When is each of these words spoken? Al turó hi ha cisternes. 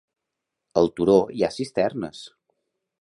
Al 0.81 0.89
turó 0.99 1.17
hi 1.41 1.45
ha 1.45 1.51
cisternes. 1.59 2.23